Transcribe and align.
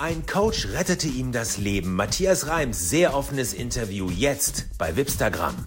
Ein 0.00 0.26
Coach 0.26 0.68
rettete 0.68 1.08
ihm 1.08 1.32
das 1.32 1.58
Leben. 1.58 1.96
Matthias 1.96 2.46
Reims, 2.46 2.88
sehr 2.88 3.16
offenes 3.16 3.52
Interview 3.52 4.08
jetzt 4.10 4.66
bei 4.78 4.94
Wipstagram. 4.94 5.66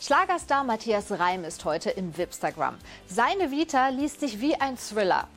Schlagerstar 0.00 0.64
Matthias 0.64 1.12
Reim 1.12 1.44
ist 1.44 1.64
heute 1.64 1.90
im 1.90 2.18
Wipstagram. 2.18 2.74
Seine 3.06 3.52
Vita 3.52 3.90
liest 3.90 4.18
sich 4.18 4.40
wie 4.40 4.56
ein 4.56 4.76
Thriller. 4.76 5.28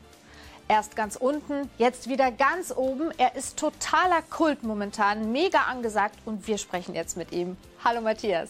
Erst 0.67 0.95
ganz 0.95 1.15
unten, 1.15 1.69
jetzt 1.77 2.09
wieder 2.09 2.31
ganz 2.31 2.73
oben. 2.75 3.11
Er 3.19 3.35
ist 3.35 3.57
totaler 3.57 4.23
Kult 4.31 4.63
momentan, 4.63 5.31
mega 5.31 5.59
angesagt 5.69 6.17
und 6.25 6.47
wir 6.47 6.57
sprechen 6.57 6.95
jetzt 6.95 7.17
mit 7.17 7.31
ihm. 7.31 7.55
Hallo 7.83 8.01
Matthias. 8.01 8.49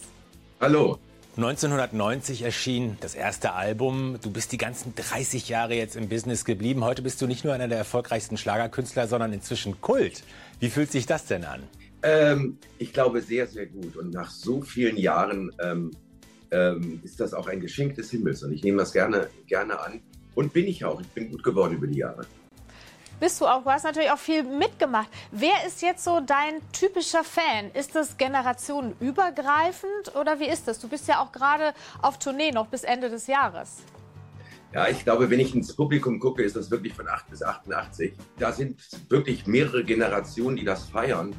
Hallo. 0.61 0.97
1990 1.39 2.41
erschien 2.41 2.97
das 2.99 3.15
erste 3.15 3.53
Album. 3.53 4.19
Du 4.21 4.29
bist 4.29 4.51
die 4.51 4.57
ganzen 4.57 4.93
30 4.93 5.47
Jahre 5.47 5.73
jetzt 5.73 5.95
im 5.95 6.09
Business 6.09 6.43
geblieben. 6.43 6.83
Heute 6.83 7.01
bist 7.01 7.21
du 7.21 7.27
nicht 7.27 7.45
nur 7.45 7.53
einer 7.53 7.69
der 7.69 7.77
erfolgreichsten 7.77 8.35
Schlagerkünstler, 8.35 9.07
sondern 9.07 9.31
inzwischen 9.31 9.79
Kult. 9.79 10.23
Wie 10.59 10.69
fühlt 10.69 10.91
sich 10.91 11.05
das 11.05 11.27
denn 11.27 11.45
an? 11.45 11.63
Ähm, 12.03 12.57
ich 12.77 12.91
glaube 12.91 13.21
sehr, 13.21 13.47
sehr 13.47 13.67
gut. 13.67 13.95
Und 13.95 14.13
nach 14.13 14.29
so 14.29 14.61
vielen 14.61 14.97
Jahren 14.97 15.49
ähm, 15.63 15.91
ähm, 16.51 16.99
ist 17.05 17.21
das 17.21 17.33
auch 17.33 17.47
ein 17.47 17.61
Geschenk 17.61 17.95
des 17.95 18.11
Himmels. 18.11 18.43
Und 18.43 18.51
ich 18.51 18.63
nehme 18.63 18.79
das 18.79 18.91
gerne, 18.91 19.29
gerne 19.47 19.79
an. 19.79 20.01
Und 20.35 20.51
bin 20.51 20.67
ich 20.67 20.83
auch. 20.83 20.99
Ich 20.99 21.07
bin 21.07 21.31
gut 21.31 21.43
geworden 21.43 21.75
über 21.75 21.87
die 21.87 21.99
Jahre. 21.99 22.25
Bist 23.19 23.41
du 23.41 23.47
auch. 23.47 23.63
Du 23.63 23.69
hast 23.69 23.83
natürlich 23.83 24.11
auch 24.11 24.17
viel 24.17 24.43
mitgemacht. 24.43 25.09
Wer 25.31 25.65
ist 25.67 25.81
jetzt 25.81 26.05
so 26.05 26.21
dein 26.21 26.61
typischer 26.71 27.25
Fan? 27.25 27.69
Ist 27.73 27.93
das 27.93 28.17
generationenübergreifend 28.17 30.15
oder 30.15 30.39
wie 30.39 30.47
ist 30.47 30.69
das? 30.69 30.79
Du 30.79 30.87
bist 30.87 31.07
ja 31.09 31.21
auch 31.21 31.33
gerade 31.33 31.73
auf 32.01 32.17
Tournee 32.17 32.51
noch 32.51 32.67
bis 32.67 32.83
Ende 32.83 33.09
des 33.09 33.27
Jahres. 33.27 33.77
Ja, 34.73 34.87
ich 34.87 35.03
glaube, 35.03 35.29
wenn 35.29 35.39
ich 35.39 35.53
ins 35.53 35.75
Publikum 35.75 36.19
gucke, 36.19 36.43
ist 36.43 36.55
das 36.55 36.71
wirklich 36.71 36.93
von 36.93 37.09
8 37.09 37.29
bis 37.29 37.43
88. 37.43 38.13
Da 38.37 38.53
sind 38.53 38.79
wirklich 39.09 39.47
mehrere 39.47 39.83
Generationen, 39.83 40.55
die 40.55 40.63
das 40.63 40.85
feiern. 40.85 41.35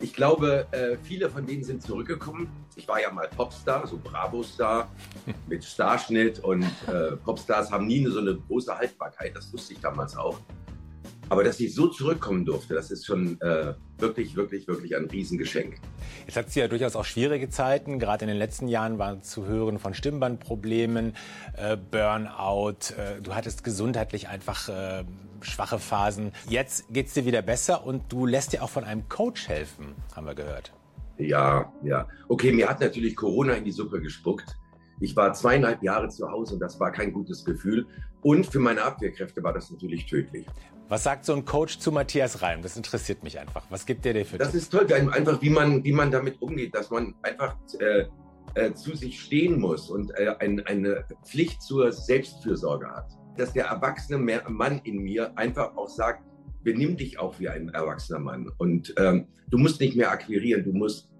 Ich 0.00 0.12
glaube, 0.12 0.66
äh, 0.72 0.98
viele 1.02 1.30
von 1.30 1.46
denen 1.46 1.62
sind 1.62 1.80
zurückgekommen. 1.80 2.50
Ich 2.74 2.88
war 2.88 3.00
ja 3.00 3.10
mal 3.10 3.28
Popstar, 3.28 3.86
so 3.86 3.98
Bravo-Star 4.02 4.90
mit 5.46 5.64
Starschnitt 5.64 6.40
und 6.40 6.64
äh, 6.88 7.12
Popstars 7.24 7.70
haben 7.70 7.86
nie 7.86 8.04
so 8.06 8.18
eine 8.18 8.34
große 8.34 8.76
Haltbarkeit. 8.76 9.34
Das 9.36 9.50
wusste 9.52 9.74
ich 9.74 9.80
damals 9.80 10.16
auch. 10.16 10.38
Aber 11.32 11.44
dass 11.44 11.58
ich 11.60 11.74
so 11.74 11.88
zurückkommen 11.88 12.44
durfte, 12.44 12.74
das 12.74 12.90
ist 12.90 13.06
schon 13.06 13.40
äh, 13.40 13.72
wirklich, 13.96 14.36
wirklich, 14.36 14.68
wirklich 14.68 14.94
ein 14.94 15.06
Riesengeschenk. 15.06 15.78
Jetzt 16.26 16.36
hat 16.36 16.50
sie 16.50 16.60
ja 16.60 16.68
durchaus 16.68 16.94
auch 16.94 17.06
schwierige 17.06 17.48
Zeiten. 17.48 17.98
Gerade 17.98 18.26
in 18.26 18.28
den 18.28 18.36
letzten 18.36 18.68
Jahren 18.68 18.98
waren 18.98 19.22
zu 19.22 19.46
hören 19.46 19.78
von 19.78 19.94
Stimmbandproblemen, 19.94 21.14
äh, 21.56 21.78
Burnout. 21.78 22.92
Äh, 22.98 23.22
du 23.22 23.34
hattest 23.34 23.64
gesundheitlich 23.64 24.28
einfach 24.28 24.68
äh, 24.68 25.04
schwache 25.40 25.78
Phasen. 25.78 26.32
Jetzt 26.50 26.92
geht 26.92 27.06
es 27.06 27.14
dir 27.14 27.24
wieder 27.24 27.40
besser 27.40 27.86
und 27.86 28.12
du 28.12 28.26
lässt 28.26 28.52
dir 28.52 28.62
auch 28.62 28.68
von 28.68 28.84
einem 28.84 29.08
Coach 29.08 29.48
helfen, 29.48 29.94
haben 30.14 30.26
wir 30.26 30.34
gehört. 30.34 30.74
Ja, 31.16 31.72
ja. 31.82 32.08
Okay, 32.28 32.52
mir 32.52 32.68
hat 32.68 32.82
natürlich 32.82 33.16
Corona 33.16 33.54
in 33.54 33.64
die 33.64 33.72
Suppe 33.72 34.02
gespuckt. 34.02 34.54
Ich 35.00 35.16
war 35.16 35.32
zweieinhalb 35.32 35.82
Jahre 35.82 36.08
zu 36.08 36.30
Hause 36.30 36.54
und 36.54 36.60
das 36.60 36.78
war 36.78 36.92
kein 36.92 37.12
gutes 37.12 37.44
Gefühl. 37.44 37.86
Und 38.22 38.46
für 38.46 38.60
meine 38.60 38.82
Abwehrkräfte 38.82 39.42
war 39.42 39.52
das 39.52 39.70
natürlich 39.70 40.06
tödlich. 40.06 40.46
Was 40.88 41.04
sagt 41.04 41.24
so 41.24 41.32
ein 41.34 41.44
Coach 41.44 41.78
zu 41.78 41.90
Matthias 41.90 42.42
Reim? 42.42 42.62
Das 42.62 42.76
interessiert 42.76 43.24
mich 43.24 43.38
einfach. 43.38 43.64
Was 43.70 43.86
gibt 43.86 44.04
der 44.04 44.12
dir 44.14 44.24
für 44.24 44.38
Das 44.38 44.52
Tipps? 44.52 44.64
ist 44.64 44.70
toll, 44.70 44.92
einfach 44.92 45.40
wie 45.42 45.50
man, 45.50 45.82
wie 45.84 45.92
man 45.92 46.10
damit 46.10 46.40
umgeht, 46.40 46.74
dass 46.74 46.90
man 46.90 47.14
einfach 47.22 47.56
äh, 47.80 48.04
äh, 48.54 48.74
zu 48.74 48.94
sich 48.94 49.20
stehen 49.20 49.58
muss 49.58 49.90
und 49.90 50.12
äh, 50.18 50.34
ein, 50.38 50.64
eine 50.66 51.04
Pflicht 51.24 51.62
zur 51.62 51.90
Selbstfürsorge 51.90 52.86
hat. 52.88 53.10
Dass 53.36 53.52
der 53.54 53.66
erwachsene 53.66 54.18
Mann 54.18 54.80
in 54.84 54.98
mir 54.98 55.36
einfach 55.38 55.74
auch 55.76 55.88
sagt, 55.88 56.22
benimm 56.62 56.96
dich 56.96 57.18
auch 57.18 57.38
wie 57.40 57.48
ein 57.48 57.70
erwachsener 57.70 58.18
Mann. 58.18 58.50
Und 58.58 58.94
ähm, 58.98 59.26
du 59.48 59.58
musst 59.58 59.80
nicht 59.80 59.96
mehr 59.96 60.10
akquirieren, 60.10 60.64
du 60.64 60.72
musst 60.72 61.10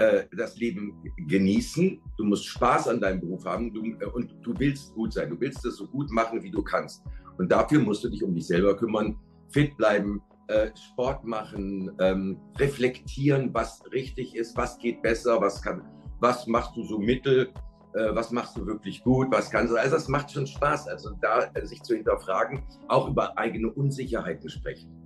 äh, 0.00 0.24
das 0.34 0.56
Leben 0.56 0.94
genießen, 1.28 2.00
du 2.16 2.24
musst 2.24 2.46
Spaß 2.46 2.88
an 2.88 3.00
deinem 3.00 3.20
Beruf 3.20 3.44
haben 3.44 3.72
du, 3.72 3.84
äh, 3.84 4.06
und 4.06 4.34
du 4.42 4.54
willst 4.58 4.94
gut 4.94 5.12
sein. 5.12 5.28
Du 5.28 5.38
willst 5.38 5.64
es 5.66 5.76
so 5.76 5.86
gut 5.86 6.10
machen, 6.10 6.42
wie 6.42 6.50
du 6.50 6.62
kannst. 6.62 7.04
Und 7.36 7.52
dafür 7.52 7.80
musst 7.80 8.02
du 8.02 8.08
dich 8.08 8.22
um 8.22 8.34
dich 8.34 8.46
selber 8.46 8.74
kümmern, 8.76 9.18
fit 9.50 9.76
bleiben, 9.76 10.22
äh, 10.48 10.70
Sport 10.74 11.24
machen, 11.24 11.92
ähm, 12.00 12.38
reflektieren, 12.58 13.52
was 13.52 13.82
richtig 13.92 14.34
ist, 14.34 14.56
was 14.56 14.78
geht 14.78 15.02
besser, 15.02 15.40
was 15.40 15.60
kann, 15.60 15.82
was 16.20 16.46
machst 16.46 16.74
du 16.76 16.82
so 16.82 16.98
mittel, 16.98 17.52
äh, 17.94 18.14
was 18.14 18.30
machst 18.30 18.56
du 18.56 18.66
wirklich 18.66 19.02
gut, 19.04 19.28
was 19.30 19.50
kannst 19.50 19.72
du. 19.72 19.76
Also 19.76 19.96
das 19.96 20.08
macht 20.08 20.30
schon 20.30 20.46
Spaß. 20.46 20.88
Also 20.88 21.10
da 21.20 21.50
sich 21.64 21.82
zu 21.82 21.94
hinterfragen, 21.94 22.62
auch 22.88 23.08
über 23.08 23.36
eigene 23.36 23.70
Unsicherheiten 23.70 24.48
sprechen 24.48 25.00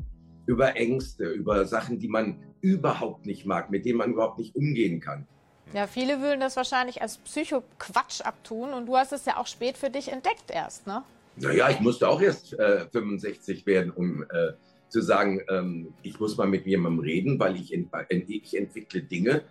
über 0.46 0.76
Ängste, 0.76 1.24
über 1.24 1.64
Sachen, 1.64 1.98
die 1.98 2.08
man 2.08 2.38
überhaupt 2.64 3.26
nicht 3.26 3.44
mag, 3.44 3.70
mit 3.70 3.84
denen 3.84 3.98
man 3.98 4.12
überhaupt 4.12 4.38
nicht 4.38 4.56
umgehen 4.56 4.98
kann. 4.98 5.26
Ja, 5.75 5.86
viele 5.86 6.22
würden 6.22 6.41
das 6.41 6.56
wahrscheinlich 6.56 7.02
als 7.02 7.19
Psycho-Quatsch 7.19 8.22
abtun 8.22 8.72
und 8.72 8.86
du 8.86 8.97
hast 8.97 9.12
es 9.12 9.26
ja 9.26 9.36
auch 9.36 9.47
spät 9.47 9.76
für 9.76 9.91
dich 9.91 10.10
entdeckt 10.10 10.50
erst, 10.50 10.86
ne? 10.86 11.02
Naja, 11.36 11.69
ich 11.69 11.80
musste 11.80 12.08
auch 12.08 12.22
erst 12.22 12.54
äh, 12.58 12.86
65 12.91 13.66
werden, 13.66 13.91
um 13.91 14.22
äh, 14.22 14.52
zu 14.88 15.02
sagen, 15.02 15.42
ähm, 15.50 15.92
ich 16.02 16.19
muss 16.20 16.36
mal 16.36 16.47
mit 16.47 16.64
jemandem 16.64 17.00
reden, 17.00 17.38
weil 17.38 17.56
ich, 17.56 17.72
in, 17.72 17.91
ich 18.08 18.56
entwickle 18.56 19.02
Dinge 19.02 19.42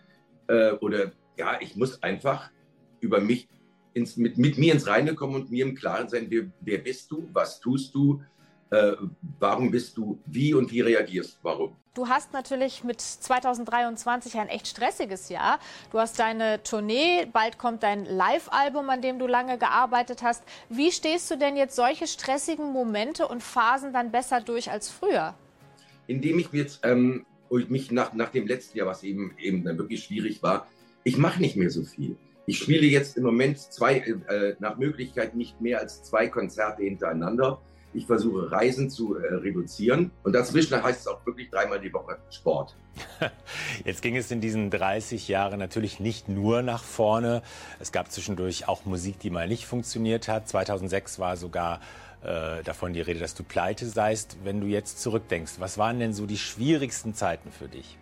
äh, 0.47 0.71
oder 0.71 1.11
ja, 1.37 1.59
ich 1.61 1.75
muss 1.75 2.01
einfach 2.01 2.49
über 2.99 3.19
mich 3.19 3.47
ins, 3.93 4.17
mit, 4.17 4.37
mit 4.37 4.57
mir 4.57 4.73
ins 4.73 4.87
Reine 4.87 5.13
kommen 5.13 5.35
und 5.35 5.51
mir 5.51 5.65
im 5.65 5.75
Klaren 5.75 6.09
sein, 6.09 6.27
wer, 6.29 6.45
wer 6.61 6.79
bist 6.79 7.11
du, 7.11 7.29
was 7.33 7.59
tust 7.59 7.93
du, 7.93 8.23
äh, 8.71 8.93
warum 9.39 9.71
bist 9.71 9.97
du, 9.97 10.19
wie 10.25 10.53
und 10.53 10.71
wie 10.71 10.81
reagierst, 10.81 11.39
warum. 11.43 11.75
Du 11.93 12.07
hast 12.07 12.33
natürlich 12.33 12.83
mit 12.83 12.99
2023 13.01 14.39
ein 14.39 14.47
echt 14.47 14.67
stressiges 14.67 15.29
Jahr. 15.29 15.59
Du 15.91 15.99
hast 15.99 16.17
deine 16.17 16.63
Tournee, 16.63 17.27
bald 17.31 17.59
kommt 17.59 17.83
dein 17.83 18.05
Live-Album, 18.05 18.89
an 18.89 19.03
dem 19.03 19.19
du 19.19 19.27
lange 19.27 19.59
gearbeitet 19.59 20.23
hast. 20.23 20.43
Wie 20.69 20.91
stehst 20.91 21.29
du 21.29 21.37
denn 21.37 21.55
jetzt 21.55 21.75
solche 21.75 22.07
stressigen 22.07 22.73
Momente 22.73 23.27
und 23.27 23.43
Phasen 23.43 23.93
dann 23.93 24.11
besser 24.11 24.41
durch 24.41 24.71
als 24.71 24.89
früher? 24.89 25.35
Indem 26.07 26.39
ich 26.39 26.51
jetzt 26.51 26.79
ähm, 26.83 27.27
mich 27.51 27.91
nach, 27.91 28.13
nach 28.13 28.29
dem 28.29 28.47
letzten 28.47 28.79
Jahr, 28.79 28.87
was 28.87 29.03
eben, 29.03 29.35
eben 29.37 29.63
dann 29.63 29.77
wirklich 29.77 30.03
schwierig 30.03 30.41
war, 30.41 30.65
ich 31.03 31.17
mache 31.17 31.39
nicht 31.39 31.57
mehr 31.57 31.69
so 31.69 31.83
viel. 31.83 32.17
Ich 32.47 32.57
spiele 32.57 32.87
jetzt 32.87 33.17
im 33.17 33.23
Moment 33.23 33.59
zwei, 33.59 33.97
äh, 33.97 34.55
nach 34.59 34.77
Möglichkeit 34.77 35.35
nicht 35.35 35.61
mehr 35.61 35.79
als 35.79 36.01
zwei 36.03 36.27
Konzerte 36.27 36.83
hintereinander 36.83 37.61
ich 37.93 38.05
versuche 38.05 38.51
Reisen 38.51 38.89
zu 38.89 39.15
äh, 39.15 39.35
reduzieren 39.35 40.11
und 40.23 40.33
dazwischen 40.33 40.81
heißt 40.81 41.01
es 41.01 41.07
auch 41.07 41.25
wirklich 41.25 41.49
dreimal 41.49 41.79
die 41.79 41.93
Woche 41.93 42.17
Sport. 42.29 42.75
Jetzt 43.85 44.01
ging 44.01 44.15
es 44.15 44.29
in 44.31 44.41
diesen 44.41 44.69
30 44.69 45.27
Jahren 45.27 45.59
natürlich 45.59 45.99
nicht 45.99 46.29
nur 46.29 46.61
nach 46.61 46.83
vorne. 46.83 47.41
Es 47.79 47.91
gab 47.91 48.11
zwischendurch 48.11 48.67
auch 48.67 48.85
Musik, 48.85 49.19
die 49.19 49.29
mal 49.29 49.47
nicht 49.47 49.65
funktioniert 49.65 50.27
hat. 50.27 50.47
2006 50.47 51.19
war 51.19 51.37
sogar 51.37 51.79
äh, 52.23 52.63
davon 52.63 52.93
die 52.93 53.01
Rede, 53.01 53.19
dass 53.19 53.35
du 53.35 53.43
pleite 53.43 53.85
seist. 53.85 54.37
Wenn 54.43 54.61
du 54.61 54.67
jetzt 54.67 55.01
zurückdenkst, 55.01 55.53
was 55.59 55.77
waren 55.77 55.99
denn 55.99 56.13
so 56.13 56.25
die 56.25 56.37
schwierigsten 56.37 57.13
Zeiten 57.13 57.51
für 57.51 57.67
dich? 57.67 57.97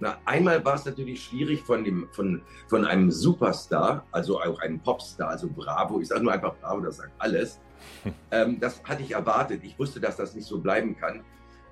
Na, 0.00 0.16
einmal 0.26 0.64
war 0.64 0.74
es 0.74 0.84
natürlich 0.84 1.24
schwierig 1.24 1.62
von, 1.62 1.82
dem, 1.82 2.08
von, 2.12 2.40
von 2.68 2.84
einem 2.84 3.10
Superstar, 3.10 4.06
also 4.12 4.40
auch 4.40 4.60
einem 4.60 4.78
Popstar, 4.78 5.28
also 5.30 5.48
Bravo, 5.48 6.00
ich 6.00 6.06
sage 6.06 6.22
nur 6.22 6.32
einfach 6.32 6.54
Bravo, 6.60 6.80
das 6.80 6.98
sagt 6.98 7.10
alles, 7.18 7.58
ähm, 8.30 8.60
das 8.60 8.82
hatte 8.84 9.02
ich 9.02 9.12
erwartet. 9.12 9.60
Ich 9.64 9.78
wusste, 9.78 10.00
dass 10.00 10.16
das 10.16 10.34
nicht 10.34 10.46
so 10.46 10.60
bleiben 10.60 10.96
kann. 10.96 11.24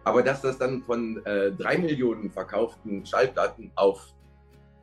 Aber 0.04 0.22
dass 0.22 0.40
das 0.40 0.58
dann 0.58 0.82
von 0.82 1.24
äh, 1.26 1.50
drei 1.52 1.78
Millionen 1.78 2.30
verkauften 2.30 3.04
Schallplatten 3.04 3.72
auf 3.74 4.14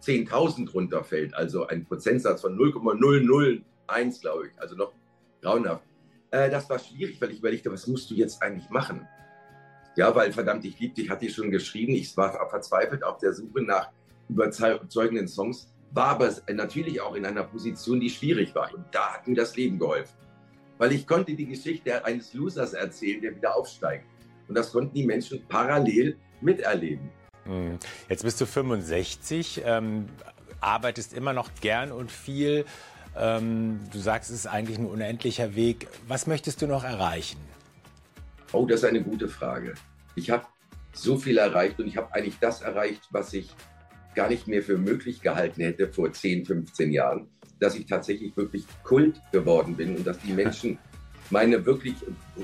10.000 0.02 0.72
runterfällt, 0.74 1.34
also 1.34 1.66
ein 1.68 1.86
Prozentsatz 1.86 2.42
von 2.42 2.58
0,001, 2.58 4.20
glaube 4.20 4.48
ich, 4.48 4.62
also 4.62 4.76
noch 4.76 4.92
grauenhaft. 5.42 5.86
Äh, 6.32 6.50
das 6.50 6.70
war 6.70 6.78
schwierig, 6.78 7.22
weil 7.22 7.32
ich 7.32 7.40
überlegte, 7.40 7.72
was 7.72 7.88
musst 7.88 8.12
du 8.12 8.16
jetzt 8.16 8.42
eigentlich 8.42 8.70
machen? 8.70 9.08
Ja, 9.96 10.14
weil 10.14 10.34
verdammt, 10.34 10.66
ich 10.66 10.78
liebte 10.80 11.02
dich, 11.02 11.10
hatte 11.10 11.26
ich 11.26 11.34
schon 11.34 11.52
geschrieben. 11.52 11.94
Ich 11.94 12.18
war 12.18 12.50
verzweifelt 12.50 13.04
auf 13.04 13.20
der 13.20 13.32
Suche 13.34 13.62
nach 13.62 13.92
überzeugenden 14.28 15.28
Songs, 15.28 15.72
war 15.92 16.08
aber 16.08 16.32
natürlich 16.52 17.00
auch 17.00 17.16
in 17.16 17.26
einer 17.26 17.44
Position, 17.44 18.00
die 18.00 18.10
schwierig 18.10 18.56
war. 18.56 18.74
Und 18.74 18.86
da 18.92 19.14
hat 19.14 19.28
mir 19.28 19.36
das 19.36 19.56
Leben 19.56 19.78
geholfen 19.78 20.18
weil 20.78 20.92
ich 20.92 21.08
konnte 21.08 21.34
die 21.34 21.46
Geschichte 21.46 22.04
eines 22.06 22.34
Losers 22.34 22.74
erzählen, 22.74 23.22
der 23.22 23.36
wieder 23.36 23.56
aufsteigt. 23.56 24.06
Und 24.48 24.56
das 24.56 24.72
konnten 24.72 24.94
die 24.94 25.06
Menschen 25.06 25.44
parallel 25.48 26.18
miterleben. 26.42 27.10
Hm. 27.46 27.78
Jetzt 28.10 28.24
bist 28.24 28.40
du 28.40 28.46
65, 28.46 29.62
ähm, 29.66 30.08
arbeitest 30.60 31.14
immer 31.14 31.34
noch 31.34 31.50
gern 31.62 31.92
und 31.92 32.12
viel. 32.12 32.66
Ähm, 33.16 33.80
du 33.92 34.00
sagst, 34.00 34.32
es 34.32 34.38
ist 34.38 34.48
eigentlich 34.48 34.78
ein 34.78 34.88
unendlicher 34.88 35.56
Weg. 35.56 35.88
Was 36.08 36.28
möchtest 36.28 36.62
du 36.62 36.68
noch 36.68 36.84
erreichen? 36.84 37.40
Oh, 38.52 38.66
das 38.66 38.84
ist 38.84 38.90
eine 38.90 39.04
gute 39.04 39.28
Frage. 39.28 39.74
Ich 40.16 40.30
habe 40.30 40.46
so 40.94 41.18
viel 41.18 41.38
erreicht 41.38 41.80
und 41.80 41.88
ich 41.88 41.98
habe 41.98 42.14
eigentlich 42.14 42.38
das 42.40 42.62
erreicht, 42.62 43.02
was 43.12 43.34
ich 43.34 43.50
gar 44.16 44.30
nicht 44.30 44.48
mehr 44.48 44.62
für 44.62 44.78
möglich 44.78 45.22
gehalten 45.22 45.62
hätte 45.62 45.92
vor 45.92 46.12
10, 46.12 46.46
15 46.46 46.92
Jahren 46.92 47.28
dass 47.64 47.76
ich 47.76 47.86
tatsächlich 47.86 48.36
wirklich 48.36 48.66
Kult 48.84 49.22
geworden 49.32 49.76
bin 49.76 49.96
und 49.96 50.06
dass 50.06 50.20
die 50.20 50.34
Menschen 50.34 50.78
meine 51.30 51.66
wirklich, 51.66 51.96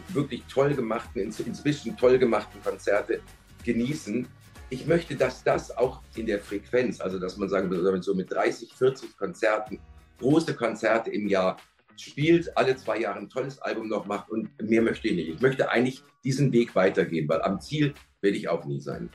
wirklich 0.09 0.43
toll 0.49 0.73
gemachten, 0.73 1.21
inzwischen 1.21 1.97
toll 1.97 2.17
gemachten 2.17 2.61
Konzerte 2.63 3.19
genießen. 3.65 4.25
Ich 4.69 4.87
möchte, 4.87 5.15
dass 5.15 5.43
das 5.43 5.75
auch 5.77 6.01
in 6.15 6.25
der 6.25 6.39
Frequenz, 6.39 7.01
also 7.01 7.19
dass 7.19 7.35
man 7.35 7.49
sagen 7.49 7.69
würde, 7.69 8.01
so 8.01 8.15
mit 8.15 8.31
30, 8.31 8.73
40 8.73 9.17
Konzerten, 9.17 9.79
große 10.19 10.53
Konzerte 10.55 11.11
im 11.11 11.27
Jahr 11.27 11.57
spielt, 11.97 12.55
alle 12.57 12.77
zwei 12.77 12.99
Jahre 12.99 13.19
ein 13.19 13.29
tolles 13.29 13.61
Album 13.61 13.89
noch 13.89 14.05
macht 14.05 14.29
und 14.29 14.49
mehr 14.61 14.81
möchte 14.81 15.09
ich 15.09 15.15
nicht. 15.15 15.29
Ich 15.29 15.41
möchte 15.41 15.69
eigentlich 15.69 16.01
diesen 16.23 16.53
Weg 16.53 16.75
weitergehen, 16.75 17.27
weil 17.27 17.41
am 17.41 17.59
Ziel 17.59 17.93
werde 18.21 18.37
ich 18.37 18.47
auch 18.47 18.63
nie 18.63 18.79
sein. 18.79 19.09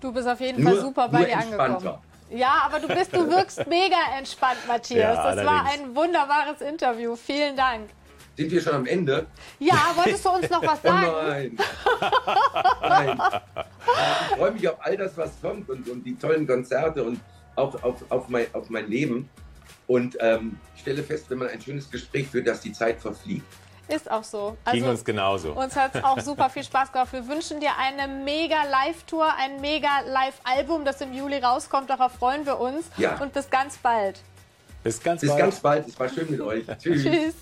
Du 0.00 0.12
bist 0.12 0.26
auf 0.26 0.40
jeden 0.40 0.62
nur, 0.62 0.72
Fall 0.72 0.80
super 0.82 1.08
bei 1.08 1.24
dir 1.24 1.38
angekommen. 1.38 2.02
Ja, 2.34 2.62
aber 2.66 2.80
du 2.80 2.88
bist, 2.88 3.14
du 3.14 3.28
wirkst 3.28 3.66
mega 3.66 3.96
entspannt, 4.16 4.58
Matthias. 4.66 5.16
Ja, 5.16 5.34
das 5.34 5.44
war 5.44 5.66
ein 5.66 5.94
wunderbares 5.94 6.60
Interview. 6.60 7.14
Vielen 7.16 7.56
Dank. 7.56 7.90
Sind 8.36 8.50
wir 8.50 8.62
schon 8.62 8.74
am 8.74 8.86
Ende? 8.86 9.26
Ja, 9.58 9.92
wolltest 9.94 10.24
du 10.24 10.30
uns 10.30 10.48
noch 10.48 10.62
was 10.62 10.80
sagen? 10.82 11.06
Oh 11.06 11.28
nein. 11.28 11.58
nein. 12.80 13.20
Ich 14.30 14.36
freue 14.36 14.52
mich 14.52 14.68
auf 14.68 14.76
all 14.80 14.96
das, 14.96 15.16
was 15.18 15.40
kommt 15.40 15.68
und, 15.68 15.88
und 15.88 16.02
die 16.04 16.16
tollen 16.16 16.46
Konzerte 16.46 17.04
und 17.04 17.20
auch 17.56 17.82
auf, 17.82 18.02
auf, 18.10 18.28
mein, 18.28 18.46
auf 18.54 18.70
mein 18.70 18.88
Leben. 18.88 19.28
Und 19.86 20.16
ähm, 20.20 20.58
ich 20.74 20.80
stelle 20.80 21.02
fest, 21.02 21.28
wenn 21.28 21.38
man 21.38 21.48
ein 21.48 21.60
schönes 21.60 21.90
Gespräch 21.90 22.28
führt, 22.28 22.46
dass 22.46 22.60
die 22.60 22.72
Zeit 22.72 23.00
verfliegt. 23.00 23.44
Ist 23.88 24.10
auch 24.10 24.24
so. 24.24 24.56
Also, 24.64 24.78
Ging 24.78 24.88
uns 24.88 25.04
genauso. 25.04 25.52
Uns 25.52 25.76
hat 25.76 25.94
es 25.94 26.04
auch 26.04 26.18
super 26.20 26.48
viel 26.50 26.64
Spaß 26.64 26.92
gemacht. 26.92 27.12
Wir 27.12 27.26
wünschen 27.26 27.60
dir 27.60 27.70
eine 27.78 28.06
mega 28.06 28.64
Live-Tour, 28.64 29.26
ein 29.38 29.60
mega 29.60 30.00
Live-Album, 30.06 30.84
das 30.84 31.00
im 31.00 31.12
Juli 31.12 31.38
rauskommt. 31.38 31.90
Darauf 31.90 32.12
freuen 32.12 32.46
wir 32.46 32.58
uns. 32.58 32.86
Ja. 32.96 33.16
Und 33.18 33.32
bis 33.32 33.50
ganz 33.50 33.76
bald. 33.78 34.20
Bis 34.82 35.02
ganz 35.02 35.20
bis 35.20 35.30
bald. 35.30 35.38
Bis 35.38 35.44
ganz 35.44 35.60
bald. 35.60 35.88
Es 35.88 35.98
war 36.00 36.08
schön 36.08 36.30
mit 36.30 36.40
euch. 36.40 36.64
Tschüss. 36.78 37.02
Tschüss. 37.02 37.34